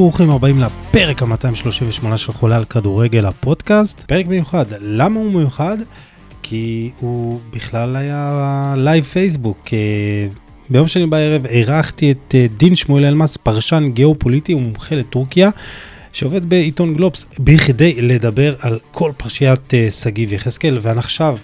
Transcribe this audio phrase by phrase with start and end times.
[0.00, 4.00] ברוכים הבאים לפרק ה-238 של חולה על כדורגל הפודקאסט.
[4.00, 4.64] פרק מיוחד.
[4.80, 5.76] למה הוא מיוחד?
[6.42, 9.68] כי הוא בכלל היה לייב פייסבוק.
[9.72, 9.78] אה,
[10.70, 15.50] ביום שני בערב אירחתי את אה, דין שמואל אלמאס, פרשן גיאופוליטי ומומחה לטורקיה.
[16.12, 21.36] שעובד בעיתון גלובס, בכדי לדבר על כל פרשיית אה, שגיב יחזקאל, ועכשיו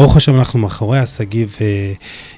[0.00, 1.92] ברוך השם אנחנו מאחורי השגיב אה,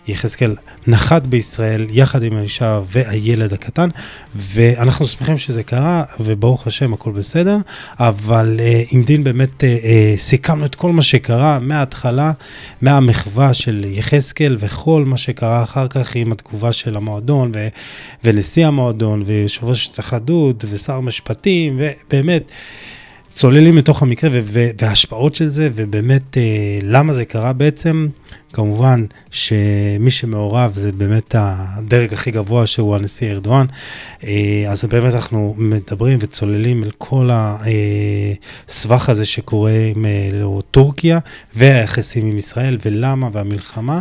[0.09, 3.89] יחזקאל נחת בישראל יחד עם האישה והילד הקטן
[4.35, 7.59] ואנחנו שמחים שזה קרה וברוך השם הכל בסדר.
[7.99, 12.33] אבל אה, עם דין באמת אה, סיכמנו את כל מה שקרה מההתחלה
[12.81, 17.69] מהמחווה של יחזקאל וכל מה שקרה אחר כך עם התגובה של המועדון ו-
[18.25, 22.51] ונשיא המועדון ויושב ראש התאחדות ושר המשפטים ובאמת
[23.35, 24.31] צוללים לתוך המקרה
[24.79, 28.09] וההשפעות של זה, ובאמת אה, למה זה קרה בעצם.
[28.53, 33.67] כמובן שמי שמעורב זה באמת הדרג הכי גבוה שהוא הנשיא ארדואן,
[34.25, 41.19] אה, אז באמת אנחנו מדברים וצוללים אל כל הסבך הזה שקורה עם אה, טורקיה
[41.55, 44.01] והיחסים עם ישראל ולמה והמלחמה.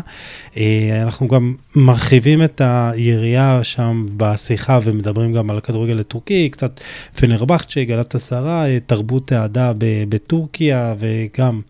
[0.57, 6.81] אה, אנחנו גם מרחיבים את היריעה שם בשיחה ומדברים גם על הכדורגל הטורקי, קצת
[7.15, 9.71] פנרבכצ'ה, גלת עשרה, תרבות אהדה
[10.09, 11.61] בטורקיה וגם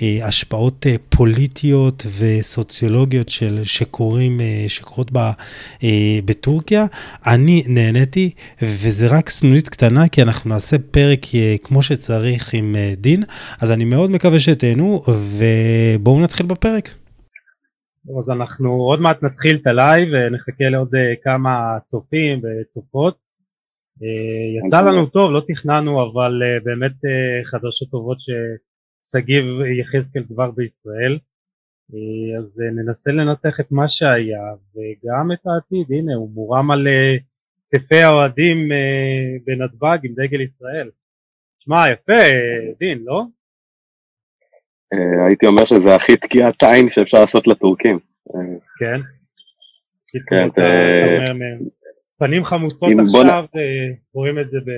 [0.00, 2.06] השפעות פוליטיות.
[2.18, 6.84] וסוציולוגיות של, שקורים, אה, שקורות ב, אה, בטורקיה.
[7.26, 8.30] אני נהניתי,
[8.62, 13.22] וזה רק סנונית קטנה, כי אנחנו נעשה פרק אה, כמו שצריך עם דין,
[13.62, 16.88] אז אני מאוד מקווה שתהנו, ובואו נתחיל בפרק.
[18.18, 20.90] אז אנחנו עוד מעט נתחיל את הלייב ונחכה לעוד
[21.22, 23.16] כמה צופים וצופות.
[24.66, 26.92] יצא לנו טוב, לא תכננו, אבל באמת
[27.44, 29.44] חדשות טובות ששגיב
[29.80, 31.18] יחזקאל כבר בישראל.
[31.94, 36.88] אה, אז אה, ננסה לנתח את מה שהיה וגם את העתיד, הנה הוא מורם על
[36.88, 37.16] אה,
[37.70, 38.68] כתפי האוהדים
[39.46, 40.90] בנתב"ג עם דגל ישראל.
[41.58, 42.22] שמע יפה
[42.80, 43.22] דין לא?
[45.28, 47.98] הייתי אומר שזה הכי תקיעת עין שאפשר לעשות לטורקים.
[48.78, 49.00] כן.
[50.28, 50.48] כן,
[52.18, 53.44] פנים חמוצות עכשיו
[54.14, 54.70] רואים את זה ב...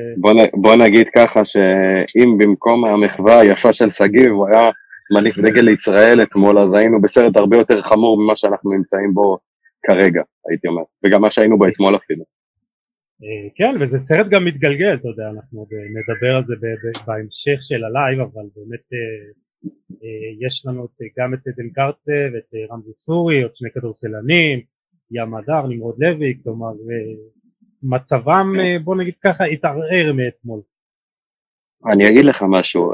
[0.55, 4.71] בוא נגיד ככה שאם במקום המחווה היפה של שגיב הוא היה
[5.11, 9.39] מניף דגל לישראל אתמול, אז היינו בסרט הרבה יותר חמור ממה שאנחנו נמצאים בו
[9.87, 12.25] כרגע, הייתי אומר, וגם מה שהיינו בו אתמול אפילו.
[13.23, 16.55] אה, כן, וזה סרט גם מתגלגל, אתה יודע, אנחנו נדבר על זה
[17.07, 18.99] בהמשך של הלייב, אבל באמת אה,
[20.03, 20.89] אה, יש לנו
[21.19, 24.61] גם את עדן גרצה ואת רמזי סורי, עוד שני כדורסלנים,
[25.11, 26.73] ים הדר, נמרוד לוי, כלומר
[27.83, 28.53] מצבם,
[28.85, 30.61] בוא נגיד ככה, התערער מאתמול.
[31.93, 32.93] אני אגיד לך משהו,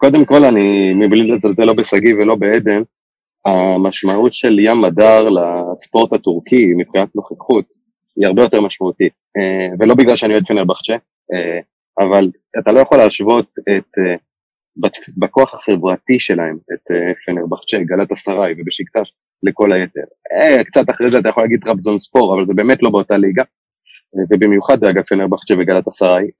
[0.00, 2.82] קודם כל, אני, מבלי לזלזל לא בשגיא ולא בעדן,
[3.46, 7.64] המשמעות של ים הדר לספורט הטורקי מבחינת נוכחות
[8.16, 9.12] היא הרבה יותר משמעותית.
[9.36, 10.92] אה, ולא בגלל שאני אוהד פנרבחצ'ה,
[11.32, 11.60] אה,
[11.98, 14.14] אבל אתה לא יכול להשוות את, אה,
[15.16, 16.92] בכוח החברתי שלהם, את
[17.26, 19.12] פנרבחצ'ה, גלת אסריי ובשקטש
[19.42, 20.04] לכל היתר.
[20.66, 23.42] קצת אחרי זה אתה יכול להגיד רבזון ספור, אבל זה באמת לא באותה ליגה,
[24.30, 26.30] ובמיוחד אגב פנרבחצ'ה וגלת אסריי.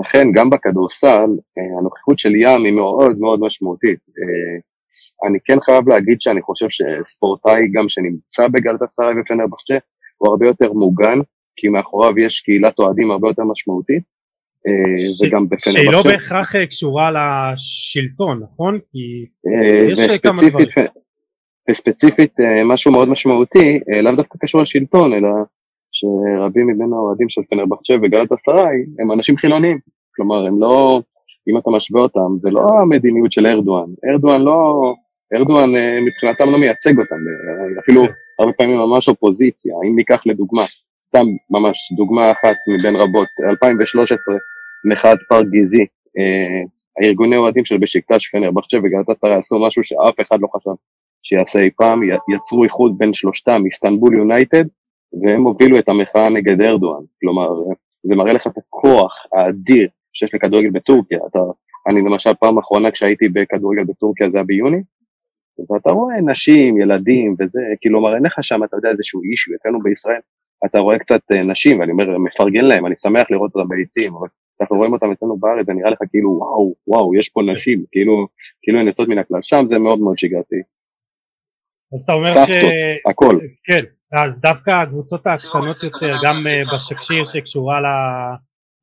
[0.00, 3.98] לכן גם בכדורסל אה, הנוכחות של ים היא מאוד מאוד משמעותית.
[4.08, 4.58] אה,
[5.28, 9.74] אני כן חייב להגיד שאני חושב שספורטאי גם שנמצא בגלת עשרה ופנרבחצ'ה
[10.18, 11.18] הוא הרבה יותר מוגן,
[11.56, 14.02] כי מאחוריו יש קהילת אוהדים הרבה יותר משמעותית.
[14.66, 15.22] אה, ש...
[15.22, 15.72] וגם בפנרבחצ'ה.
[15.72, 18.78] שהיא לא בהכרח קשורה לשלטון, נכון?
[18.92, 19.26] כי
[19.92, 20.68] יש כמה דברים.
[21.70, 25.28] וספציפית משהו מאוד משמעותי, לאו דווקא קשור לשלטון, אלא
[26.02, 29.78] שרבים מבין האוהדים של פנרבחצ'ה וגלת אסריי הם אנשים חילוניים,
[30.16, 31.00] כלומר הם לא,
[31.48, 34.92] אם אתה משווה אותם, זה לא המדיניות של ארדואן, ארדואן לא,
[35.34, 38.02] ארדואן אה, מבחינתם לא מייצג אותם, אה, אפילו
[38.38, 40.64] הרבה פעמים ממש אופוזיציה, אם ניקח לדוגמה,
[41.06, 44.36] סתם ממש דוגמה אחת מבין רבות, 2013,
[44.90, 45.86] מחאת פארק גזי,
[46.18, 46.62] אה,
[46.98, 50.70] הארגוני אוהדים של בשקטש, פנרבחצ'ה וגלת אסריי עשו משהו שאף אחד לא חשב
[51.22, 52.00] שיעשה אי פעם,
[52.34, 54.64] יצרו איחוד בין שלושתם, איסטנבול יונייטד
[55.22, 57.48] והם הובילו את המחאה נגד ארדואן, כלומר
[58.02, 61.38] זה מראה לך את הכוח האדיר שיש לכדורגל בטורקיה, אתה,
[61.88, 64.82] אני למשל פעם אחרונה כשהייתי בכדורגל בטורקיה זה היה ביוני,
[65.70, 70.20] ואתה רואה נשים, ילדים וזה, כלומר אין לך שם אתה יודע איזשהו אישו, אצלנו בישראל
[70.64, 74.28] אתה רואה קצת אה, נשים, ואני אומר מפרגן להם, אני שמח לראות אותם ביציעים, אבל
[74.60, 78.26] אנחנו רואים אותם אצלנו בארץ, זה נראה לך כאילו וואו, וואו, יש פה נשים, כאילו,
[78.62, 80.56] כאילו הן יוצאות מן הכלל, שם זה מאוד מאוד שגרתי.
[81.94, 83.08] אז אתה אומר סבתות, ש...
[83.10, 83.38] הכל.
[83.64, 87.84] כן, אז דווקא הקבוצות הקטנות יותר, גם אה, בשקשיר שקשורה ל...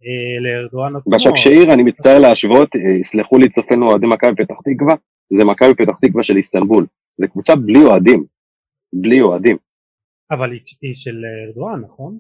[0.04, 1.14] אה, לארדואן עצמו.
[1.16, 4.96] בשקשיר, אני מצטער להשוות, אה, יסלחו לי צופינו אוהדי מכבי פתח תקווה,
[5.38, 6.86] זה מכבי פתח תקווה של איסטנבול.
[7.18, 8.24] זה קבוצה בלי אוהדים.
[8.94, 9.58] בלי אוהדים.
[10.32, 12.18] אבל היא, של ארדואן, נכון?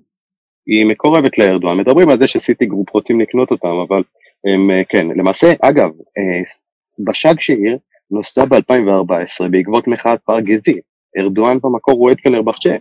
[0.68, 4.04] היא מקורבת לארדואן, מדברים על זה שסיטי גרופ רוצים לקנות אותם, אבל
[4.46, 5.90] הם, כן, למעשה, אגב,
[7.06, 7.78] בשאקשהיר
[8.12, 10.80] נוסדה ב-2014 בעקבות מחאת פארק גזי,
[11.18, 12.76] ארדואן במקור הוא אוהד פנרבחצ'ה.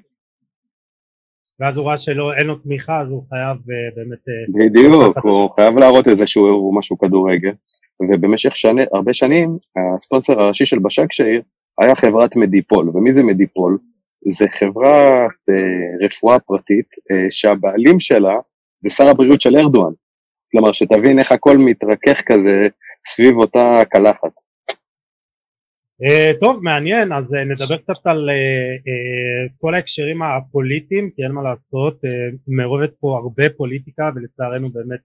[1.61, 3.57] ואז הוא ראה שאין לו תמיכה אז הוא חייב
[3.97, 4.19] באמת...
[4.55, 7.53] בדיוק, הוא חייב להראות את זה שהוא משהו כדורגל.
[8.01, 9.59] ובמשך שני, הרבה שנים
[9.97, 11.43] הספונסר הראשי של בשק שעיר
[11.81, 13.79] היה חברת מדיפול, ומי זה מדיפול?
[14.29, 18.35] זה חברת אה, רפואה פרטית אה, שהבעלים שלה
[18.81, 19.93] זה שר הבריאות של ארדואן,
[20.53, 22.69] כלומר שתבין איך הכל מתרכך כזה
[23.09, 24.33] סביב אותה קלחת.
[26.03, 31.43] Uh, טוב, מעניין, אז uh, נדבר קצת על uh, כל ההקשרים הפוליטיים, כי אין מה
[31.43, 32.01] לעשות,
[32.47, 35.01] מעורבת פה הרבה פוליטיקה ולצערנו באמת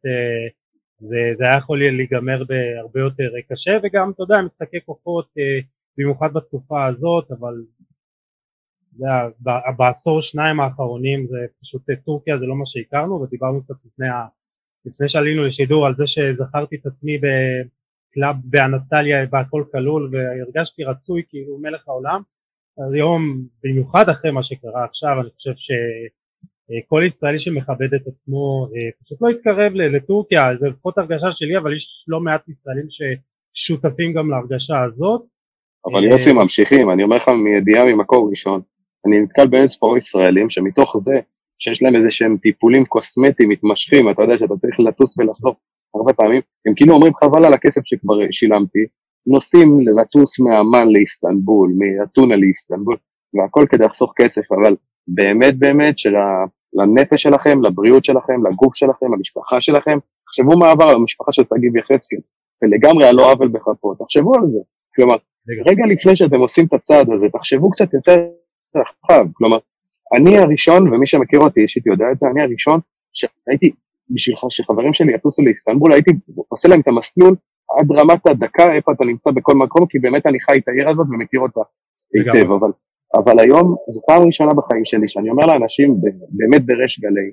[1.00, 5.34] זה, זה היה יכול להיגמר בהרבה יותר קשה וגם אתה יודע משחקי כוחות
[5.98, 7.54] במיוחד בתקופה הזאת אבל
[8.92, 9.06] זה,
[9.78, 14.08] בעשור שניים האחרונים זה פשוט טורקיה זה לא מה שהכרנו ודיברנו קצת לפני,
[14.86, 17.18] לפני שעלינו לשידור על זה שזכרתי את עצמי
[18.14, 22.22] בקלאב באנטליה בהכל כלול והרגשתי רצוי כאילו מלך העולם.
[22.86, 23.22] אז היום
[23.64, 25.72] במיוחד אחרי מה שקרה עכשיו אני חושב ש...
[26.72, 31.78] אה, ישראלי שמכבד את עצמו אה, פשוט לא יתקרב לטורקיה, זה לפחות הרגשה שלי, אבל
[31.78, 35.22] יש לא מעט ישראלים ששותפים גם להרגשה הזאת.
[35.86, 38.62] אבל יוסי אה, ממשיכים, אני אומר לך מידיעה ממקור ראשון,
[39.08, 41.20] אני נתקל באין ספור ישראלים שמתוך זה
[41.60, 45.56] שיש להם איזה שהם טיפולים קוסמטיים מתמשכים, אתה יודע שאתה צריך לטוס ולחזור
[45.96, 48.80] הרבה פעמים, הם כאילו אומרים חבל על הכסף שכבר שילמתי,
[49.28, 52.98] נוסעים לטוס מאמן לאיסטנבול, מאתונה לאיסטנבול,
[53.34, 54.76] והכל כדי לחסוך כסף, אבל
[55.08, 56.14] באמת באמת של
[56.74, 59.98] לנפש שלכם, לבריאות שלכם, לגוף שלכם, למשפחה שלכם.
[60.26, 62.20] תחשבו מה עבר על המשפחה של שגיב יחזקאל,
[62.62, 64.60] ולגמרי על לא עוול בכפו, תחשבו על זה.
[64.96, 65.16] כלומר,
[65.66, 68.28] רגע לפני שאתם עושים את הצעד הזה, תחשבו קצת יותר
[68.76, 69.28] רחב.
[69.34, 69.58] כלומר,
[70.18, 72.80] אני הראשון, ומי שמכיר אותי אישית יודע את זה, אני הראשון
[73.14, 73.72] שהייתי,
[74.10, 76.12] בשביל שחברים שלי יטוסו לאיסטנבול, הייתי
[76.48, 77.36] עושה להם את המסלול
[77.80, 81.08] עד רמת הדקה, איפה אתה נמצא בכל מקום, כי באמת אני חי את העיר הזאת
[81.10, 81.60] ומכיר אותה
[82.14, 82.70] היטב, אבל
[83.16, 85.96] אבל היום זו פעם ראשונה בחיים שלי שאני אומר לאנשים
[86.30, 87.32] באמת בריש גלי,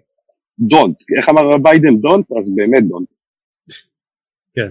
[0.59, 2.27] don't, איך אמר ביידן don't?
[2.39, 3.09] אז באמת don't.
[4.55, 4.71] כן.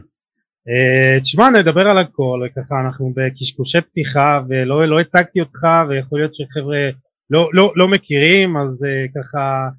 [0.69, 6.35] אה, תשמע נדבר על הכל ככה אנחנו בקשקושי פתיחה ולא לא הצגתי אותך ויכול להיות
[6.35, 6.89] שחבר'ה
[7.29, 9.69] לא, לא, לא מכירים אז אה, ככה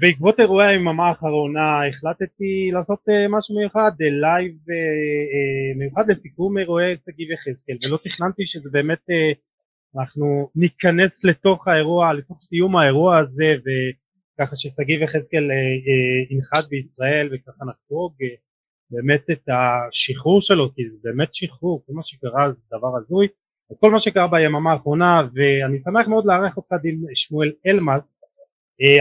[0.00, 7.28] בעקבות אירועי היממה האחרונה החלטתי לעשות אה, משהו מיוחד לייב אה, מיוחד לסיכום אירועי שגיב
[7.30, 9.04] יחזקאל ולא תכננתי שזה באמת
[9.98, 17.28] אנחנו ניכנס לתוך האירוע, לתוך סיום האירוע הזה וככה ששגיב יחזקאל אה, אה, ינחת בישראל
[17.32, 18.28] וככה נחגוג אה,
[18.90, 23.26] באמת את השחרור שלו כי זה באמת שחרור, כל מה שקרה זה דבר הזוי.
[23.70, 28.02] אז כל מה שקרה ביממה האחרונה ואני שמח מאוד לארח אותך דין שמואל אלמאס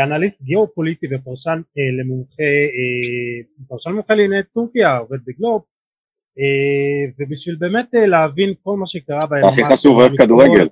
[0.03, 1.61] אנליסט גיאופוליטי ופרשן
[1.99, 2.43] למומחה,
[3.67, 5.65] פרשן מומחה לענייני טורקיה עובד בגלוב
[6.39, 10.67] אה, ובשביל באמת אה, להבין כל מה שקרה בימים הכי חשוב אוהב כדורגל.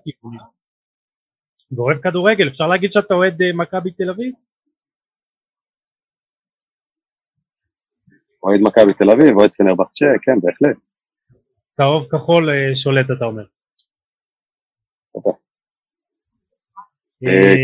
[1.72, 4.34] ואוהב כדורגל אפשר להגיד שאתה אוהד אה, מכבי תל אביב?
[8.44, 10.78] אוהד מכבי תל אביב אוהד סנרבחצ'ה כן בהחלט.
[11.72, 13.46] צהוב כחול שולט אתה אומר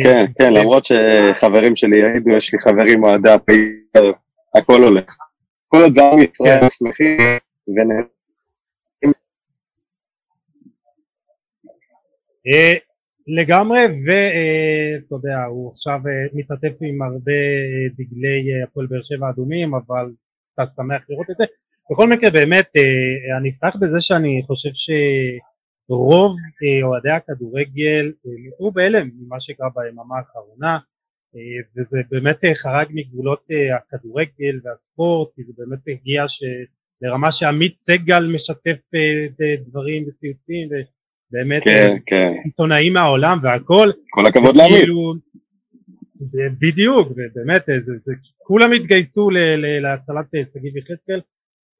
[0.04, 3.84] כן כן למרות שחברים שלי יעידו יש לי חברים אוהדי הפעיל
[4.56, 5.16] הכל הולך.
[5.68, 6.70] כל עוד עם ישראל כן.
[6.70, 7.18] שמחים
[12.48, 12.74] אה,
[13.28, 19.76] לגמרי ואתה יודע הוא עכשיו אה, מתעטף עם הרבה אה, דגלי הפועל באר שבע אדומים
[19.76, 20.12] אבל
[20.54, 21.44] אתה שמח לראות את זה.
[21.92, 22.72] בכל מקרה באמת
[23.40, 24.70] אני אפתח בזה שאני חושב
[25.90, 26.36] שרוב
[26.84, 28.12] אוהדי הכדורגל
[28.46, 30.78] נותרו בהלם ממה שקרה ביממה האחרונה
[31.78, 33.46] וזה באמת חרג מגבולות
[33.78, 36.44] הכדורגל והספורט כי זה באמת הגיע ש...
[37.02, 42.32] לרמה שעמית סגל משתף אה, דברים וציוצים ובאמת כן, כן.
[42.44, 43.92] עיתונאים מהעולם והכל.
[44.10, 44.84] כל הכבוד לעמית.
[46.62, 49.30] בדיוק, ובאמת זה, זה, כולם התגייסו
[49.82, 51.20] להצלת אה, שגיב יחזקאל.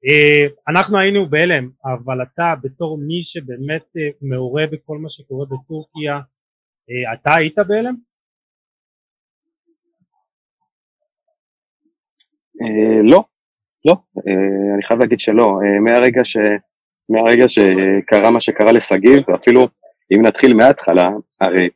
[0.08, 3.84] אה, אנחנו היינו בהלם, אבל אתה בתור מי שבאמת
[4.22, 6.20] מעורה בכל מה שקורה בטורקיה,
[7.14, 7.94] אתה היית בהלם?
[13.04, 13.24] לא,
[13.84, 13.94] לא,
[14.28, 15.44] אה, אני חייב להגיד שלא.
[15.44, 16.36] אה, מהרגע, ש...
[17.08, 19.68] מהרגע שקרה מה שקרה לשגיב, ואפילו
[20.14, 21.08] אם נתחיל מההתחלה,
[21.40, 21.68] הרי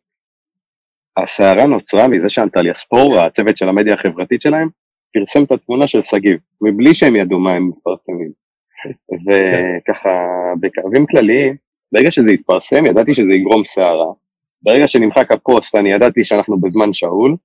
[1.16, 4.68] הסערה נוצרה מזה שאנטליה ספור, הצוות של המדיה החברתית שלהם,
[5.14, 8.30] פרסם את התמונה של שגיב, מבלי שהם ידעו מה הם מפרסמים.
[9.26, 10.10] וככה,
[10.60, 11.56] בקרבים כלליים,
[11.92, 14.12] ברגע שזה התפרסם, ידעתי שזה יגרום סערה.
[14.62, 17.36] ברגע שנמחק הפוסט, אני ידעתי שאנחנו בזמן שאול,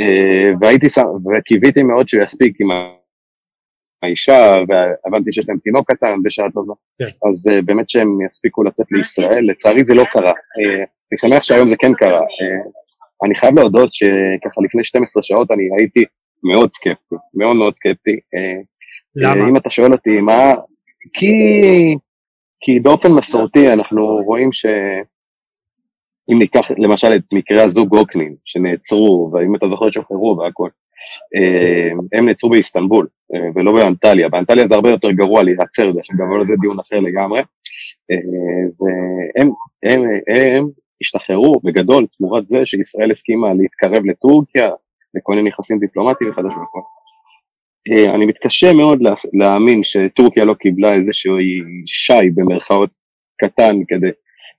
[0.00, 1.04] אה, והייתי שם,
[1.38, 2.68] וקיוויתי מאוד שהוא יספיק עם
[4.02, 7.04] האישה, והבנתי שיש להם תינוק קטן בשעה טובה, כן.
[7.04, 10.30] אז uh, באמת שהם יספיקו לצאת לישראל, לצערי זה לא קרה.
[10.30, 12.20] Uh, אני שמח שהיום זה כן קרה.
[13.24, 16.04] אני חייב להודות שככה לפני 12 שעות אני הייתי
[16.42, 18.16] מאוד סקפטי, מאוד מאוד סקפטי.
[18.16, 18.64] Uh,
[19.16, 19.48] למה?
[19.48, 20.52] אם אתה שואל אותי מה...
[21.14, 21.32] כי,
[22.60, 24.66] כי באופן מסורתי אנחנו רואים ש...
[26.32, 30.68] אם ניקח למשל את מקרה הזוג אוקנין שנעצרו, ואם אתה זוכר שוחררו והכל,
[31.36, 36.26] אה, הם נעצרו באיסטנבול אה, ולא באנטליה, באנטליה זה הרבה יותר גרוע להיעצר, דרך אגב,
[36.32, 37.40] אבל זה דיון אחר לגמרי,
[38.10, 38.16] אה,
[38.80, 39.50] והם
[39.82, 40.68] הם, הם
[41.00, 44.70] השתחררו בגדול תמורת זה שישראל הסכימה להתקרב לטורקיה,
[45.14, 46.80] לכל מיני נכסים דיפלומטיים וחדש וכל.
[48.14, 51.36] אני מתקשה מאוד להאמין שטורקיה לא קיבלה איזשהו
[51.86, 52.90] שי במרכאות
[53.44, 54.10] קטן כדי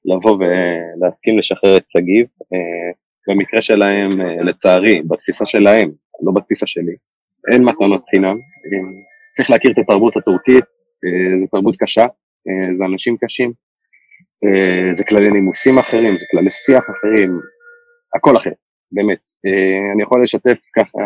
[0.06, 2.28] לבוא ולהסכים לשחרר את שגיב.
[3.28, 5.92] במקרה שלהם, לצערי, בתפיסה שלהם,
[6.24, 6.96] לא בתפיסה שלי,
[7.52, 8.38] אין מתנות חינם,
[9.36, 10.64] צריך להכיר את התרבות הטורקית,
[11.42, 12.04] זו תרבות קשה,
[12.78, 13.52] זה אנשים קשים,
[14.94, 17.40] זה כללי נימוסים אחרים, זה כללי שיח אחרים,
[18.16, 18.52] הכל אחר,
[18.92, 19.20] באמת.
[19.94, 21.00] אני יכול לשתף ככה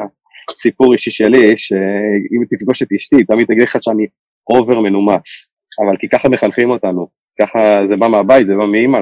[0.52, 4.08] סיפור אישי שלי, שאם תפגוש את אשתי, תמיד תגיד לך שאני
[4.50, 5.48] over מנומס,
[5.80, 7.08] אבל כי ככה מחנכים אותנו,
[7.42, 7.60] ככה
[7.90, 9.00] זה בא מהבית, זה בא מאימא,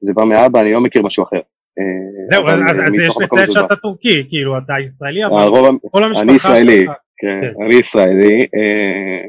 [0.00, 1.40] זה, בא מאבא, אני לא מכיר משהו אחר.
[1.78, 5.48] אה, זהו, אז יש לציין שאתה טורקי, כאילו אתה ישראלי, אבל
[5.90, 6.28] כל המשפחה שלך...
[6.28, 6.84] אני ישראלי,
[7.18, 9.28] כן, כן, אני ישראלי, אה,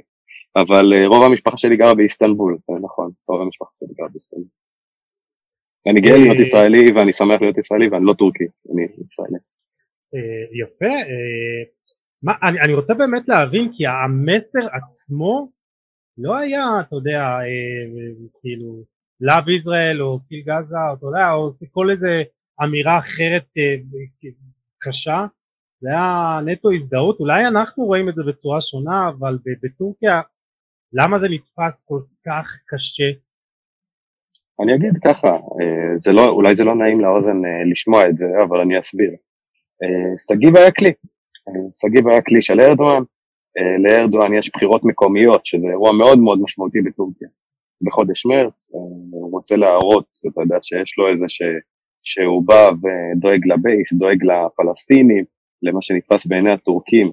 [0.56, 4.48] אבל אה, רוב המשפחה שלי גרה באיסטנבול, נכון, רוב המשפחה שלי גרה באיסטנבול.
[5.90, 9.38] אני גאה להיות ישראלי ואני שמח להיות ישראלי ואני לא טורקי, אני ישראלי.
[10.62, 10.94] יפה,
[12.66, 15.52] אני רוצה באמת להבין כי המסר עצמו
[16.18, 17.38] לא היה, אתה יודע,
[18.42, 18.84] כאילו,
[19.22, 22.24] לאו ישראל או קיל גאזה, או אתה יודע, או כל איזה
[22.64, 23.76] אמירה אחרת אה,
[24.80, 25.26] קשה,
[25.82, 30.22] זה היה נטו הזדהות, אולי אנחנו רואים את זה בצורה שונה, אבל בטורקיה
[30.94, 33.27] למה זה נתפס כל כך קשה?
[34.62, 38.26] אני אגיד ככה, אה, זה לא, אולי זה לא נעים לאוזן אה, לשמוע את זה,
[38.44, 39.12] אבל אני אסביר.
[40.28, 40.92] שגיב היה כלי,
[41.82, 43.04] שגיב היה כלי של ארדואן,
[43.84, 47.28] לארדואן יש בחירות מקומיות, שזה אירוע מאוד מאוד משמעותי בטורקיה.
[47.82, 51.42] בחודש מרץ, הוא רוצה להראות, אתה יודע, שיש לו איזה ש...
[52.04, 55.26] שהוא בא ודואג לבייס, דואג לפלסטינים,
[55.64, 57.12] למה שנתפס בעיני הטורקים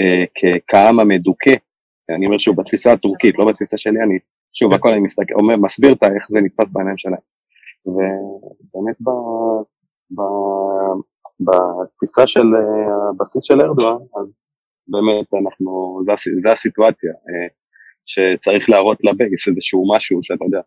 [0.00, 0.24] אה,
[0.68, 1.54] כעם המדוכא.
[2.16, 4.18] אני אומר שוב, בתפיסה הטורקית, לא בתפיסה שלי, אני,
[4.54, 7.24] שוב, הכל אני מסתכל, אומר, מסביר את איך זה נתפס בעיניים שלהם.
[7.86, 9.10] ובאמת ב,
[10.16, 10.20] ב,
[11.46, 14.26] בתפיסה של אה, הבסיס של ארדואן, אז
[14.88, 17.48] באמת אנחנו, זה, זה הסיטואציה, אה,
[18.06, 20.60] שצריך להראות לבייס איזשהו משהו שאתה יודע,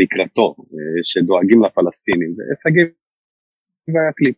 [0.00, 0.56] לקראתו,
[1.02, 2.88] שדואגים לפלסטינים, ושגיב
[3.88, 4.36] היה קליפ.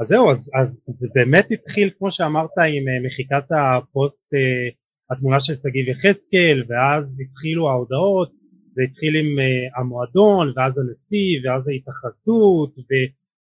[0.00, 4.68] אז זהו, אז, אז זה באמת התחיל כמו שאמרת עם אה, מחיקת הפוסט, אה,
[5.10, 8.30] התמונה של שגיב יחזקאל, ואז התחילו ההודעות,
[8.74, 12.70] זה התחיל עם אה, המועדון, ואז הנשיא, ואז ההתאחדות,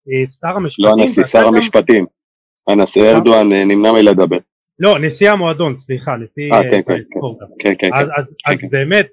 [0.08, 0.86] ושר המשפטים.
[0.86, 2.05] לא הנשיא, שר המשפטים.
[2.67, 4.38] הנשיא ארדואן נמנע מלדבר.
[4.79, 6.53] לא, נשיא המועדון, סליחה, נשיא...
[6.53, 7.01] אה, כן, כן,
[7.60, 7.89] כן, כן.
[7.93, 9.08] אז, אז, אז באמת,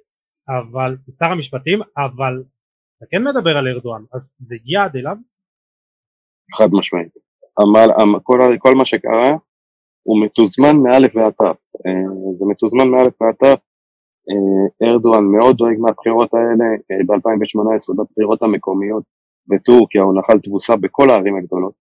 [0.48, 2.42] אבל שר המשפטים, אבל
[2.96, 5.16] אתה כן מדבר על ארדואן, אז זה הגיע עד אליו?
[6.58, 7.08] חד משמעית.
[8.22, 9.36] כל, כל מה שקרה
[10.02, 11.58] הוא מתוזמן מאלף ועד תף.
[11.86, 13.60] אה, זה מתוזמן מאלף ועד תף.
[14.30, 19.04] אה, ארדואן מאוד דואג מהבחירות האלה, אה, ב-2018 בבחירות המקומיות
[19.46, 21.72] בטורקיה הוא נחל תבוסה בכל הערים הגדולות,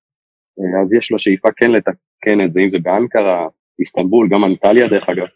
[0.81, 3.47] אז יש לו שאיפה כן לתקן את זה, אם זה באנקרה,
[3.79, 5.27] איסטנבול, גם אנטליה דרך אגב,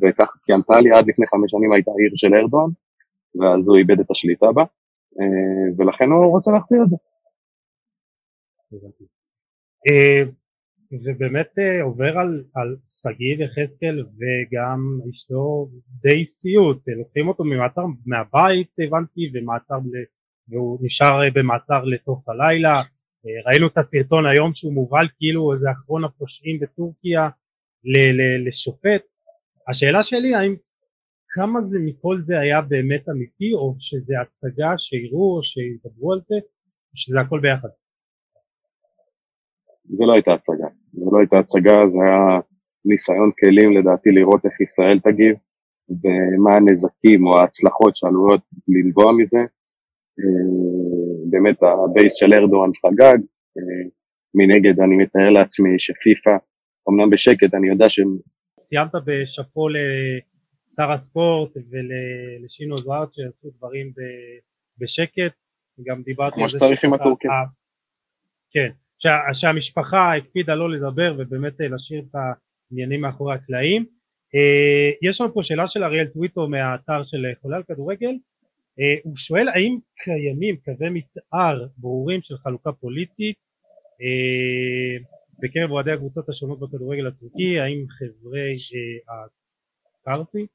[0.00, 2.70] וכך, כי אנטליה עד לפני חמש שנים הייתה עיר של ארדואן,
[3.40, 4.64] ואז הוא איבד את השליטה בה,
[5.78, 6.96] ולכן הוא רוצה להחזיר את זה.
[10.92, 14.78] אה, ובאמת אה, עובר על, על שגיב יחזקאל וגם
[15.10, 15.68] אשתו
[16.02, 19.78] די סיוט, לוקחים אותו ממעצר מהבית הבנתי ומעצר
[20.48, 22.82] והוא נשאר במעצר לתוך הלילה,
[23.46, 27.28] ראינו את הסרטון היום שהוא מובל כאילו איזה אחרון הפושעים בטורקיה
[28.46, 29.02] לשופט.
[29.68, 30.54] השאלה שלי האם
[31.28, 36.36] כמה זה מכל זה היה באמת אמיתי או שזה הצגה שיראו או שידברו על זה
[36.94, 37.68] שזה הכל ביחד?
[39.88, 42.40] זה לא הייתה הצגה, זה לא הייתה הצגה, זה היה
[42.84, 45.36] ניסיון כלים לדעתי לראות איך ישראל תגיב
[45.90, 49.38] ומה הנזקים או ההצלחות שעלולות לנבוע מזה.
[50.18, 50.48] אה,
[51.30, 53.18] באמת הבייס של ארדואן חגג,
[53.58, 53.88] אה,
[54.34, 56.36] מנגד אני מתאר לעצמי שפיפ"א
[56.88, 58.18] אמנם בשקט, אני יודע שהם...
[58.60, 63.92] סיימת בשאפו לשר הספורט ולשינו זוארט שעשו דברים
[64.78, 65.34] בשקט,
[65.82, 67.30] גם דיברתי כמו שצריך עם הטורקים.
[68.50, 68.68] כן,
[68.98, 73.84] שה, שהמשפחה הקפידה לא לדבר ובאמת אה, להשאיר את העניינים מאחורי הקלעים.
[74.34, 78.14] אה, יש לנו פה שאלה של אריאל טוויטו מהאתר של חולה על כדורגל,
[78.80, 83.36] אה, הוא שואל האם קיימים קווי מתאר ברורים של חלוקה פוליטית
[84.02, 85.04] אה,
[85.38, 88.56] בקרב אוהדי הקבוצות השונות בכדורגל הטורקי, האם חברי
[89.08, 89.24] אה,
[90.12, 90.46] הקרסי,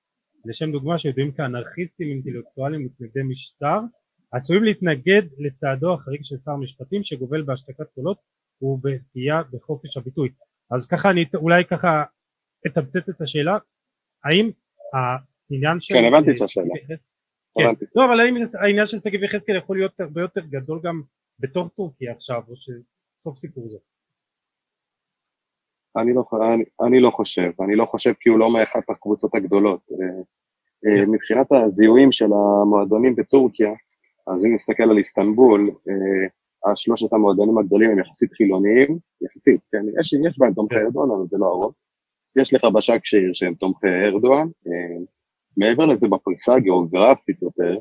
[0.46, 3.80] לשם דוגמה שידועים כאנרכיסטים אינטלקטואלים מתנגדי משטר,
[4.34, 8.18] עשויים להתנגד לצעדו החריג של שר המשפטים שגובל בהשתקת קולות
[8.62, 10.30] ובפגיעה בחופש הביטוי.
[10.72, 12.04] אז ככה אני אולי ככה
[12.68, 13.58] אתמצת את השאלה,
[14.24, 14.50] האם
[14.94, 15.94] העניין של...
[15.94, 16.74] כן, הבנתי את השאלה.
[17.58, 17.86] כן.
[17.96, 21.02] לא, אבל האם העניין של שגב יחזקאל יכול להיות הרבה יותר גדול גם
[21.40, 23.78] בתוך טורקיה עכשיו, או שסוף סיפור זה?
[25.98, 26.24] אני לא,
[26.54, 29.82] אני, אני לא חושב, אני לא חושב כי הוא לא מאחת הקבוצות הגדולות.
[29.92, 30.06] אה,
[30.86, 31.12] אה, כן.
[31.12, 33.72] מבחינת הזיהויים של המועדונים בטורקיה,
[34.28, 40.14] אז אם נסתכל על איסטנבול, אה, השלושת המועדונים הגדולים הם יחסית חילוניים, יחסית, כן, יש,
[40.28, 40.82] יש בהם תומכי כן.
[40.86, 41.74] ארדואן, אבל זה לא הרוב.
[42.36, 44.48] יש לך בשאקשהיר שהם תומכי ארדואן,
[45.58, 47.78] מעבר לזה בפריסה הגיאוגרפית יותר,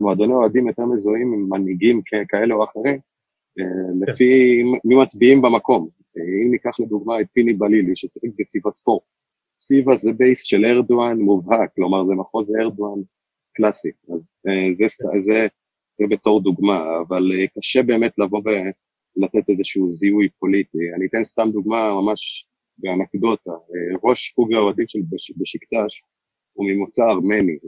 [0.00, 2.98] המועדוני אוהדים יותר מזוהים עם מנהיגים כאלה או אחרים,
[3.56, 4.08] כן.
[4.08, 5.88] לפי מי מצביעים במקום.
[6.16, 9.02] אם ניקח לדוגמה את פיני בלילי ששיחק בסיוואספור,
[9.60, 13.00] סיוואס זה base של ארדואן מובהק, כלומר זה מחוז ארדואן
[13.54, 15.46] קלאסי, אז אה, זה, זה, זה,
[15.94, 20.78] זה בתור דוגמה, אבל אה, קשה באמת לבוא ולתת איזשהו זיהוי פוליטי.
[20.96, 22.46] אני אתן סתם דוגמה ממש
[22.78, 24.98] באנקדוטה, אה, ראש חוג האוהדים של
[25.38, 26.02] בשקטש
[26.52, 27.58] הוא ממוצא ארמני,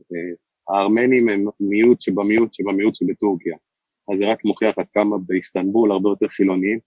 [0.69, 3.57] הארמנים הם מיעוט שבמיעוט שבמיעוט שבטורקיה,
[4.13, 6.79] אז זה רק מוכיח עד כמה באיסטנבול הרבה יותר חילוניים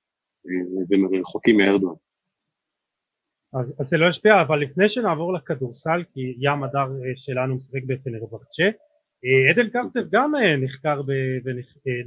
[0.89, 1.95] ורחוקים מארדואן.
[3.53, 8.63] אז, אז זה לא ישפיע, אבל לפני שנעבור לכדורסל, כי ים הדר שלנו משחק בפנרבחצ'ה,
[8.63, 8.69] אה,
[9.49, 11.01] עדן קרצב גם אה, נחקר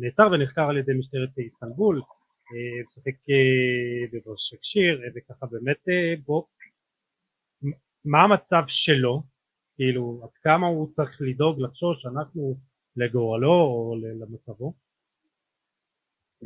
[0.00, 2.02] נעצר ונחקר על ידי משטרת איסטנבול,
[2.84, 3.14] משחק
[4.12, 5.88] בבושקשיר, וככה באמת
[6.26, 6.42] בוא,
[8.04, 9.22] מה המצב שלו,
[9.76, 12.54] כאילו עד כמה הוא צריך לדאוג לחשוש אנחנו
[12.96, 14.72] לגורלו או למצבו?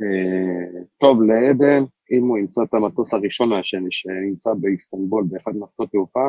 [0.01, 6.27] אה, טוב לעדן, אם הוא ימצא את המטוס הראשון מהשני שנמצא באיסטנבול באחד מהשדות תעופה,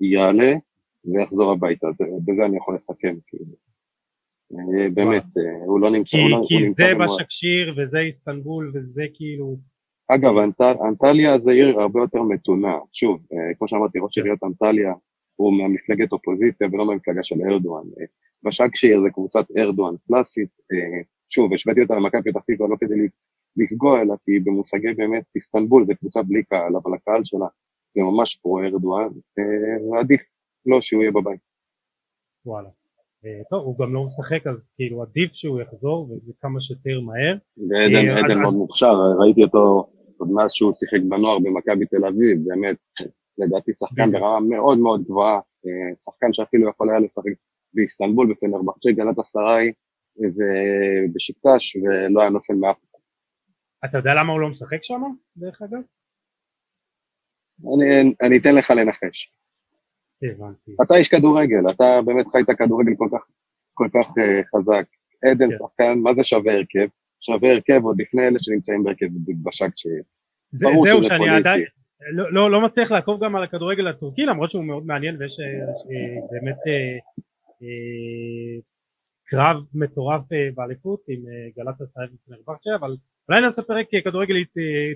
[0.00, 0.52] יעלה
[1.04, 1.86] ויחזור הביתה,
[2.24, 3.54] בזה אני יכול לסכם, כאילו.
[4.52, 6.16] אה, באמת, אה, הוא לא נמצא...
[6.16, 9.56] כי, לא, כי זה בשקשיר וזה איסטנבול וזה כאילו...
[10.08, 10.32] אגב,
[10.88, 12.78] אנטליה זה עיר הרבה יותר מתונה.
[12.92, 13.26] שוב,
[13.58, 14.92] כמו שאמרתי, ראש עיריית אנטליה
[15.36, 17.84] הוא מהמפלגת אופוזיציה ולא מהמפלגה של ארדואן.
[18.42, 20.48] בשקשיר זה קבוצת ארדואן קלאסית,
[21.28, 22.94] שוב, השוויתי אותה למכבי פתח תקווה לא כדי
[23.56, 27.46] לפגוע, אלא כי במושגי באמת איסטנבול זה קבוצה בלי קהל, אבל הקהל שלה
[27.94, 29.08] זה ממש פרו ארדואן,
[29.90, 30.22] ועדיף
[30.66, 31.40] לא שהוא יהיה בבית.
[32.46, 32.68] וואלה.
[33.24, 37.36] אה, טוב, הוא גם לא משחק, אז כאילו עדיף שהוא יחזור וכמה שיותר מהר.
[37.56, 42.38] ועדן אה, עדן מאוד מוכשר, ראיתי אותו עוד מאז שהוא שיחק בנוער במכבי תל אביב,
[42.44, 42.76] באמת,
[43.38, 47.32] לדעתי שחקן ברמה מאוד מאוד גבוהה, אה, שחקן שאפילו יכול היה לשחק
[47.74, 49.72] באיסטנבול, בפנרבחצ'ה, גלת אסריי,
[50.16, 52.76] ובשקטש, ולא היה נופל מאף
[53.84, 55.02] אתה יודע למה הוא לא משחק שם,
[55.36, 55.80] דרך אגב?
[57.74, 59.32] אני, אני אתן לך לנחש.
[60.30, 60.72] הבנתי.
[60.82, 63.24] אתה איש כדורגל, אתה באמת חי את הכדורגל כל כך,
[63.74, 64.84] כל כך uh, חזק.
[65.24, 65.56] עדן כן.
[65.58, 66.86] שחקן, מה זה שווה הרכב?
[67.20, 69.06] שווה הרכב עוד לפני אלה שנמצאים בהרכב
[69.42, 69.86] בשק ש...
[70.52, 71.64] זה, זהו, שאני עדיין
[72.10, 75.46] לא, לא, לא מצליח לעקוב גם על הכדורגל הטורקי, למרות שהוא מאוד מעניין ויש אה,
[75.46, 76.98] אה, באמת אה,
[77.62, 78.60] אה,
[79.24, 82.96] קרב מטורף אה, באליפות עם אה, גלת הסייב ופנרבחצ'ה אבל
[83.28, 84.34] אולי נעשה פרק כדורגל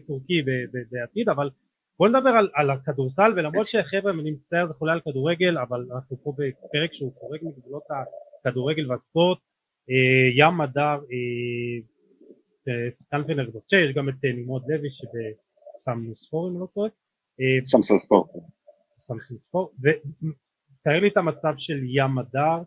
[0.06, 0.42] טורקי
[0.90, 1.50] בעתיד אבל
[1.98, 6.16] בוא נדבר על, על הכדורסל ולמרות שחבר'ה אני מצטער זה חולה על כדורגל אבל אנחנו
[6.22, 7.82] פה בפרק שהוא חורג מגבולות
[8.44, 9.38] הכדורגל והספורט.
[10.36, 10.98] ים מדר
[12.90, 16.90] שחקן פנרבחצ'ה יש גם את נמרוד לוי שבסמנוספור אם לא טועה.
[17.64, 18.30] סמסון ספורט
[18.96, 19.70] סמסון ספורט.
[19.80, 22.62] ותאר לי את המצב של ים מדר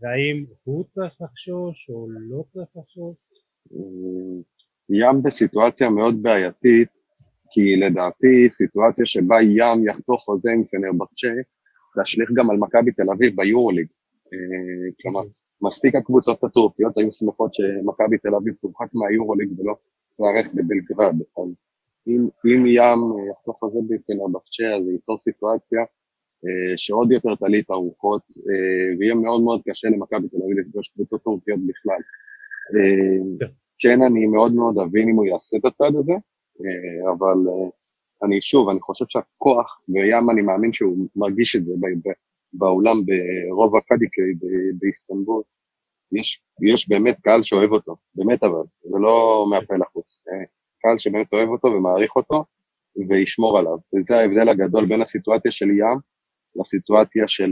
[0.00, 3.16] והאם הוא צריך לחשוש או לא צריך לחשוש?
[4.90, 6.88] ים בסיטואציה מאוד בעייתית,
[7.52, 11.28] כי לדעתי סיטואציה שבה ים יחתוך חוזה עם פנרבחצ'ה,
[12.02, 13.86] תשליך גם על מכבי תל אביב ביורוליג.
[14.32, 15.20] אה, כלומר,
[15.62, 19.74] מספיק הקבוצות הטורקיות היו שמחות שמכבי תל אביב תורחק מהיורוליג ולא
[20.16, 21.14] תארך בבלגרד.
[21.38, 21.48] אז
[22.08, 25.80] אם, אם ים יחתוך חוזה בפנרבחצ'ה, אז זה ייצור סיטואציה
[26.44, 30.88] אה, שעוד יותר תליא את הרוחות, אה, ויהיה מאוד מאוד קשה למכבי תל אביב לפגוש
[30.88, 32.00] קבוצות טורקיות בכלל.
[32.74, 33.52] אה, כן.
[33.78, 36.12] כן, אני מאוד מאוד אבין אם הוא יעשה את הצעד הזה,
[37.12, 37.38] אבל
[38.24, 41.72] אני שוב, אני חושב שהכוח, וים אני מאמין שהוא מרגיש את זה
[42.52, 44.20] באולם ברוב הקאדיקי
[44.78, 45.42] באיסטנבול,
[46.12, 50.22] יש, יש באמת קהל שאוהב אותו, באמת אבל, זה לא מהפה לחוץ.
[50.78, 52.44] קהל שבאמת אוהב אותו ומעריך אותו,
[53.08, 53.76] וישמור עליו.
[53.98, 55.98] וזה ההבדל הגדול בין הסיטואציה של ים
[56.56, 57.50] לסיטואציה של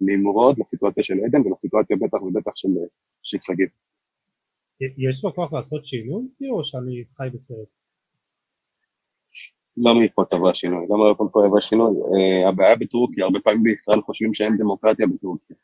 [0.00, 2.52] נמרוד, לסיטואציה של עדן ולסיטואציה בטח ובטח
[3.22, 3.68] של שגיב.
[4.80, 7.68] יש לו כוח לעשות שינוי או שאני חי בסרט?
[9.76, 12.00] לא מפה תבוא השינוי, לא מאיפה פה יבוא השינוי.
[12.00, 15.56] Uh, הבעיה בטורקיה, הרבה פעמים בישראל חושבים שאין דמוקרטיה בטורקיה.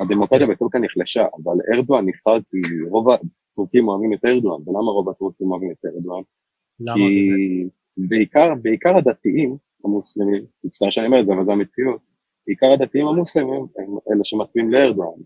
[0.00, 2.58] הדמוקרטיה בטורקיה נחלשה, אבל ארדואן נבחר כי
[2.90, 6.22] רוב הטורקים אוהבים את ארדואן, ולמה רוב הטורקים אוהבים את ארדואן?
[6.80, 6.94] למה?
[6.96, 12.00] כי בעיקר, בעיקר הדתיים המוסלמים, מצטער שאני אומר את זה, אבל זו המציאות,
[12.46, 15.20] בעיקר הדתיים המוסלמים הם אלה שמצביעים לארדואן,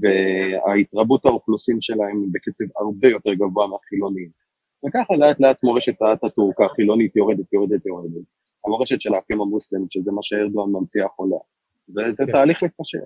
[0.00, 4.28] וההתרבות האוכלוסין שלהם בקצב הרבה יותר גבוה מהחילונים.
[4.86, 8.24] וככה לאט לאט מורשת האטאטורק החילונית יורדת, יורדת, יורדת.
[8.64, 11.36] המורשת של האחים המוסלמית, שזה מה שארדואן ממציא החולה.
[11.88, 12.32] וזה כן.
[12.32, 12.98] תהליך מתפשר.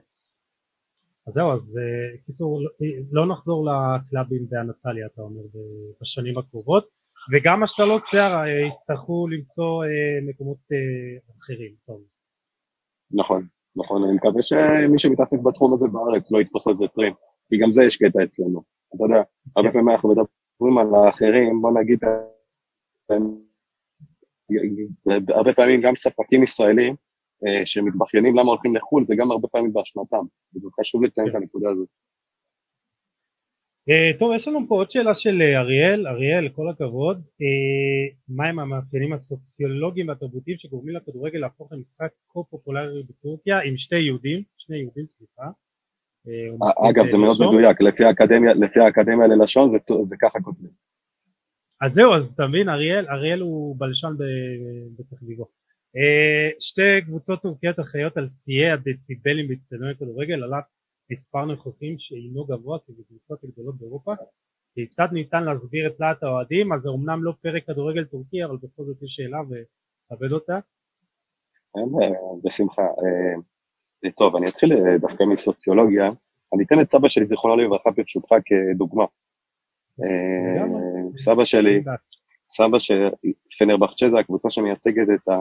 [1.27, 2.61] אז זהו, אז אה, קיצור,
[3.13, 5.43] לא נחזור לקלאבים באנטליה, אתה אומר,
[6.01, 6.89] בשנים הקרובות,
[7.33, 10.59] וגם השתלות שיער אה, יצטרכו למצוא אה, מקומות
[11.39, 11.73] אחרים.
[11.87, 12.01] טוב.
[13.11, 17.15] נכון, נכון, אני מקווה שמי שמתעסק בתחום הזה בארץ לא יתפוס על זה טרים,
[17.49, 18.63] כי גם זה יש קטע אצלנו.
[18.95, 19.23] אתה יודע,
[19.57, 20.27] הרבה פעמים אנחנו מדברים
[20.63, 21.99] על האחרים, בוא נגיד,
[25.29, 26.95] הרבה פעמים גם ספקים ישראלים
[27.47, 31.39] אה, שמתבכיינים למה הולכים לחו"ל, זה גם הרבה פעמים באשמתם, וזה חשוב לציין את כן.
[31.39, 31.89] הנקודה הזאת.
[33.91, 37.23] Uh, טוב, יש לנו פה עוד שאלה של uh, אריאל, אריאל, כל הכבוד,
[38.29, 44.77] מהם המאפיינים הסוציולוגיים והתרבותיים שגורמים לכדורגל להפוך למשחק כה פופולרי בטורקיה עם שתי יהודים, שני
[44.77, 45.51] יהודים, סליחה.
[46.91, 50.71] אגב, זה מאוד מדויק, לפי האקדמיה, לפי האקדמיה ללשון זה, זה ככה כותבים.
[51.81, 54.13] אז זהו, אז אתה מבין, אריאל, אריאל הוא בלשן
[54.99, 55.47] בתחביבו.
[56.61, 60.61] שתי קבוצות טורקיות אחראיות על שיאי הדציבלים באצטדיוני הכדורגל, עליו
[61.11, 64.13] מספר נוכחים שאינו גבוה כבקבוצות הגדולות באירופה.
[64.75, 66.73] כיצד ניתן להסביר את להט האוהדים?
[66.73, 69.39] אז זה אמנם לא פרק כדורגל טורקי אבל בכל זאת יש שאלה
[70.11, 70.59] ועבד אותה.
[72.45, 72.83] בשמחה.
[72.83, 73.35] אה,
[74.11, 76.11] טוב אני אתחיל אה, דווקא מסוציולוגיה
[76.55, 79.05] אני אתן את סבא שלי זיכרונו לברכה ברשותך כדוגמה
[80.03, 80.65] אה,
[81.19, 81.83] סבא שלי
[82.49, 83.09] סבא של
[83.59, 85.39] פנרבחצ'ה זה הקבוצה שמייצגת את, ה,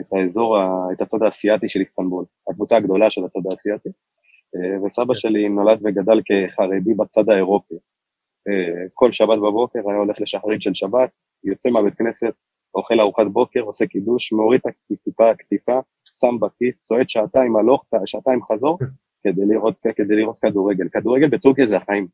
[0.00, 0.56] את האזור,
[0.92, 3.88] את הצד האסייתי של איסטנבול, הקבוצה הגדולה של הצד האסייתי.
[4.56, 5.14] אה, וסבא כן.
[5.14, 7.74] שלי נולד וגדל כחרדי בצד האירופי.
[8.94, 11.10] כל שבת בבוקר היה הולך לשחרית של שבת,
[11.44, 12.34] יוצא מהבית כנסת,
[12.74, 15.80] אוכל ארוחת בוקר, עושה קידוש, מוריד את הכיפה, הכתיפה,
[16.20, 18.78] שם בכיס, צועד שעתיים הלוך, שעתיים חזור,
[19.22, 20.88] כדי לראות, כדי לראות כדורגל.
[20.88, 22.06] כדורגל בטורקיה זה החיים.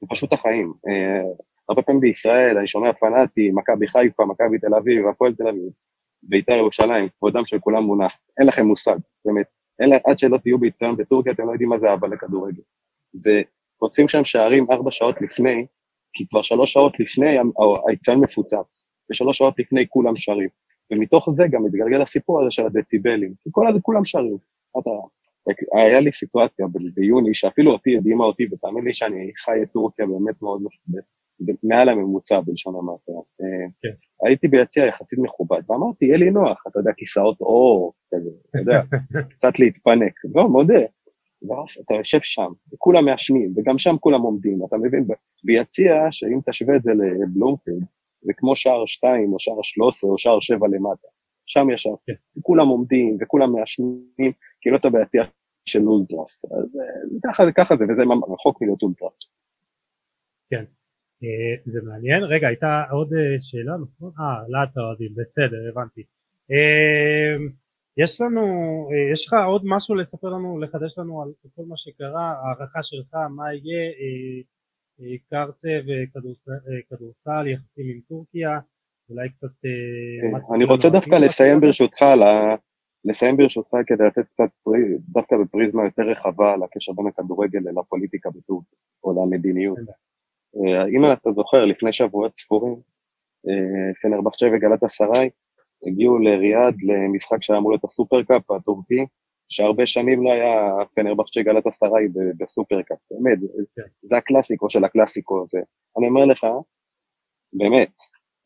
[0.00, 0.72] זה פשוט החיים.
[0.88, 1.22] אה,
[1.68, 5.70] הרבה פעמים בישראל אני שומע פנאטי, מכבי חיפה, מכבי תל אביב, הפועל תל אביב,
[6.22, 8.16] בית"ר ירושלים, כבודם של כולם מונח.
[8.38, 9.46] אין לכם מושג, באמת.
[9.80, 12.62] אלא עד שלא תהיו באיצטדיון בטורקיה, אתם לא יודעים מה זה אהבה לכדורגל.
[13.14, 15.66] ופותחים שם שערים ארבע שעות לפני,
[16.12, 17.36] כי כבר שלוש שעות לפני
[17.88, 20.48] האיצטדיון מפוצץ, ושלוש שעות לפני כולם שרים.
[20.90, 24.36] ומתוך זה גם מתגלגל הסיפור הזה של הדציבלים, כי כל כולם שרים.
[24.78, 24.90] אתה,
[25.72, 30.42] היה לי סיטואציה ביוני, שאפילו אותי הדהימה אותי, ותאמין לי שאני חי את טורקיה באמת
[30.42, 30.62] מאוד
[31.62, 33.12] מעל הממוצע בלשון המעטה.
[33.12, 34.26] אה, כן.
[34.26, 38.80] הייתי ביציע יחסית מכובד, ואמרתי, יהיה לי נוח, אתה יודע, כיסאות אור, כזה, אתה יודע,
[39.34, 40.12] קצת להתפנק.
[40.34, 40.80] לא, מודה.
[41.48, 45.06] ואז אתה יושב שם, וכולם מעשנים, וגם שם כולם עומדים, אתה מבין?
[45.44, 47.84] ביציע, שאם תשווה את זה לבלומפילד,
[48.22, 51.08] זה כמו שער 2 או שער 13 או שער 7 למטה.
[51.46, 52.12] שם ישר, כן.
[52.42, 55.24] כולם עומדים וכולם מעשנים, כאילו אתה ביציע
[55.64, 56.44] של אולטרס.
[56.44, 58.02] אז אה, ככה זה, ככה זה, וזה
[58.34, 59.18] רחוק מלהיות אולטרס.
[60.50, 60.64] כן.
[61.24, 62.22] אה, זה מעניין.
[62.22, 64.10] רגע, הייתה עוד אה, שאלה, נכון?
[64.20, 66.02] אה, לאט האוהדים, בסדר, הבנתי.
[67.96, 68.42] יש לנו,
[69.12, 73.54] יש לך עוד משהו לספר לנו, לחדש לנו על כל מה שקרה, הערכה שלך, מה
[73.54, 73.90] יהיה,
[75.30, 78.58] קרצה וכדורסל, יחסים עם טורקיה,
[79.10, 79.68] אולי קצת...
[80.54, 82.04] אני רוצה דווקא לסיים ברשותך,
[83.04, 84.48] לסיים ברשותך כדי לתת קצת,
[85.08, 89.78] דווקא בפריזמה יותר רחבה על הקשר בין הכדורגל לפוליטיקה בטורקיה, או למדיניות.
[90.56, 92.76] אה, אם אתה זוכר, לפני שבועות ספורים,
[93.48, 95.30] אה, פנרבחצ'ה וגלת אסריי
[95.86, 99.06] הגיעו לריאד למשחק שהיה אמור להיות הסופרקאפ הטורקי,
[99.50, 102.08] שהרבה שנים לא היה פנרבחצ'ה גלת אסריי
[102.38, 103.38] בסופרקאפ, באמת,
[103.76, 103.82] כן.
[104.02, 105.58] זה הקלאסיקו של הקלאסיקו הזה.
[105.98, 106.46] אני אומר לך,
[107.52, 107.92] באמת,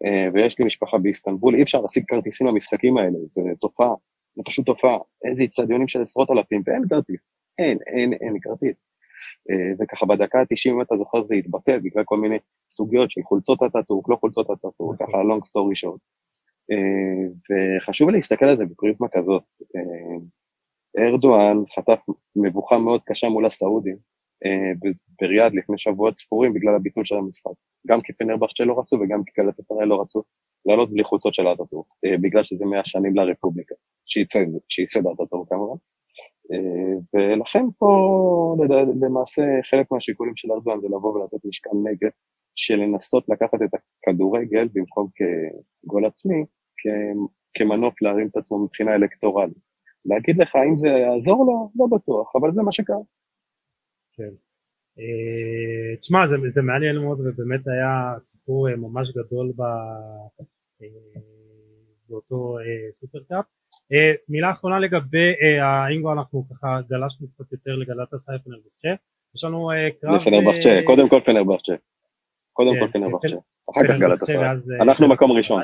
[0.04, 3.94] אה, ויש לי משפחה באיסטנבול, אי אפשר להשיג כרטיסים למשחקים האלה, זה תופעה,
[4.36, 4.98] זה פשוט תופעה.
[5.24, 8.76] איזה איצטדיונים של עשרות אלפים, ואין כרטיס, אין, אין, אין כרטיס.
[9.50, 12.36] אה, וככה בדקה ה-90, אם אתה זוכר, זה התבטל בגלל כל מיני
[12.70, 15.06] סוגיות של חולצות הטאטורק, לא חולצות הטאטורק, נכון.
[15.06, 16.00] ככה long story short.
[16.70, 17.26] אה,
[17.78, 19.42] וחשוב להסתכל על זה בפריזמה כזאת.
[20.98, 21.98] אה, ארדואן חטף
[22.36, 23.96] מבוכה מאוד קשה מול הסעודים,
[25.20, 27.50] בריאד לפני שבועות ספורים בגלל הביטול של המשחק.
[27.86, 30.22] גם כי פנרבכצ'ה לא רצו וגם כי גלת ישראל לא רצו
[30.66, 31.86] לעלות בלי חולצות של אטאטורק,
[32.22, 33.74] בגלל שזה מאה שנים לרפובליקה,
[34.68, 35.76] שייסד אטאטורק כמובן.
[37.14, 38.56] ולכן פה
[39.00, 42.10] למעשה חלק מהשיקולים של ארדואן זה לבוא ולתת משקל נגד
[42.56, 46.44] של לנסות לקחת את הכדורגל במקום כגול עצמי,
[47.54, 49.73] כמנוף להרים את עצמו מבחינה אלקטורלית.
[50.04, 52.96] להגיד לך אם זה יעזור לו, לא בטוח, אבל זה מה שקרה.
[54.16, 54.30] כן.
[54.98, 61.18] Uh, תשמע, זה, זה מעניין מאוד ובאמת היה סיפור uh, ממש גדול ב, uh,
[62.08, 62.56] באותו
[62.92, 63.44] סופרקאפ.
[64.28, 69.04] מילה אחרונה לגבי האם כבר אנחנו ככה גלשנו קצת יותר לגלת הסייף פנרבכצ'ה.
[69.34, 70.18] יש לנו קרב...
[70.18, 71.74] פנרבכצ'ה, קודם כל פנרבכצ'ה.
[72.52, 73.36] קודם כן, כל פנרבכצ'ה,
[73.70, 74.40] אחר כך גלת הסייף.
[74.80, 75.62] אנחנו מקום ראשון.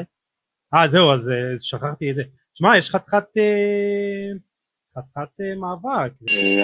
[0.74, 1.20] אה זהו, אז
[1.60, 2.22] שכחתי את זה.
[2.54, 3.24] שמע, יש חתיכת
[4.98, 6.12] חתיכת מאבק.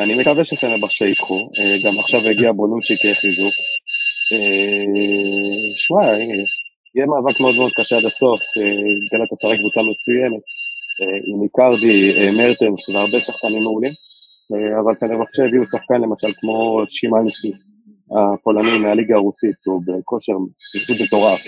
[0.02, 1.50] אני מקווה שפנרבכצ'ה ייקחו,
[1.84, 3.54] גם עכשיו הגיע בונוצ'י כחיזוק.
[5.76, 6.04] שמע,
[6.94, 8.40] יהיה מאבק מאוד מאוד קשה עד הסוף,
[9.12, 10.42] גלת עשרה קבוצה מצוינת,
[11.28, 13.92] עם איקרדי, מרטנס והרבה שחקנים מעולים,
[14.80, 17.52] אבל פנרבכצ'ה הביאו שחקן למשל כמו שימנסקי,
[18.16, 20.32] הפולני מהליגה הרוסית, הוא בכושר
[21.04, 21.40] מטורף,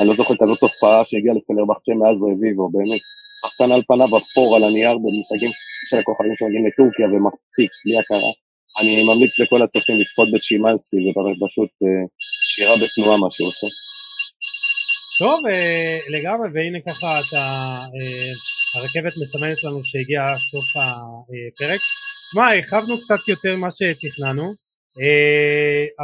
[0.00, 3.00] אני לא זוכר כזאת תופעה שהגיעה לפנרבכצ'ה מאז רביבו, באמת,
[3.40, 5.50] שחקן על פניו אפור על הנייר במושגים
[5.88, 8.32] של הכוכבים שמגיעים לטורקיה ומפציץ, בלי הכרה.
[8.78, 11.10] אני ממליץ לכל הצופים לצפות בצ'ימנסקי, זה
[11.46, 11.70] פשוט
[12.50, 13.66] שירה בתנועה מה שהוא עושה.
[15.18, 15.40] טוב,
[16.14, 17.42] לגמרי, והנה ככה אתה,
[18.74, 21.80] הרכבת מסמנת לנו שהגיע סוף הפרק.
[22.36, 24.46] מה, הרחבנו קצת יותר ממה שתכננו,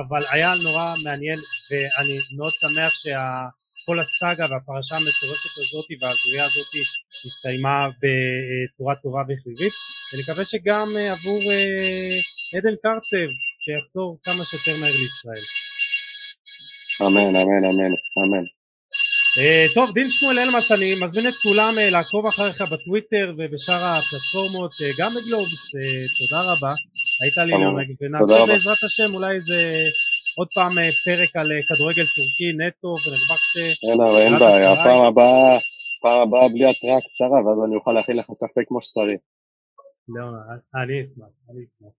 [0.00, 1.38] אבל היה נורא מעניין
[1.70, 3.20] ואני מאוד שמח שה...
[3.86, 6.72] כל הסאגה והפרשה המטורפת הזאת וההזויה הזאת
[7.26, 9.72] הסתיימה בצורה טובה וחיובית.
[10.12, 11.40] ונקווה שגם עבור
[12.56, 13.28] עדן קרצב
[13.64, 15.44] שיחזור כמה שיותר מהר לישראל.
[17.02, 18.44] אמן, אמן, אמן, אמן.
[19.74, 25.62] טוב, דין שמואל אלמס, אני מזמין את כולם לעקוב אחריך בטוויטר ובשאר הפלטפורמות, גם בגלובס,
[26.18, 26.72] תודה רבה,
[27.20, 29.84] היית לי לעונג, ונעשה בעזרת השם אולי איזה
[30.38, 30.72] עוד פעם
[31.04, 33.56] פרק על כדורגל טורקי נטו ונדבק ש...
[33.90, 35.58] אין, אין בעיה, הפעם הבאה,
[36.02, 39.20] פעם הבאה בלי התראה קצרה ואז אני אוכל להכין לך קפה כמו שצריך.
[40.08, 40.22] לא,
[40.74, 41.92] אני אשמח, אני אשמח.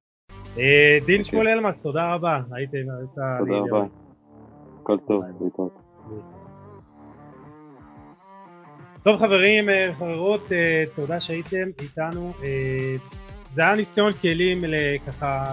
[1.05, 2.71] דין שמואל אלמס, תודה רבה, היית...
[3.39, 3.85] תודה רבה.
[4.81, 5.73] הכל טוב, להתראות.
[9.03, 10.41] טוב חברים וחברות,
[10.95, 12.31] תודה שהייתם איתנו.
[13.55, 15.45] זה היה ניסיון כלים לככה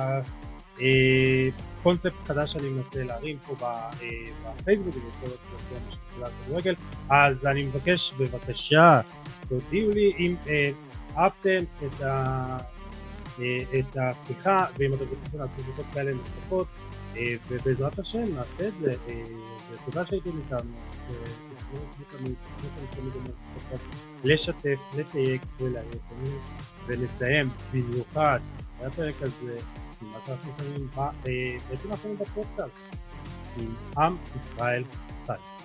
[1.85, 6.75] קונספט חדש שאני מנסה להרים פה בפייסבוק ובכל הפלטפורמה של כדורגל.
[7.11, 9.01] אז אני מבקש בבקשה
[9.49, 10.37] תודיעו לי אם
[11.17, 12.57] אהבתם את, ה,
[13.79, 16.67] את הפתיחה ואם אתם רוצים לעשות זאת כאלה נוספות
[17.49, 18.95] ובעזרת השם נעשה את זה
[19.73, 20.71] ותודה שהייתם איתנו
[24.25, 25.41] לשתף, לתייג
[26.87, 28.41] ולסיים במיוחד.
[28.81, 29.59] בפרק הזה
[30.05, 30.89] עם מה שאנחנו שמים
[31.69, 32.79] בעצם אנחנו בפודקאסט
[33.57, 34.85] עם עם ישראל
[35.27, 35.64] חי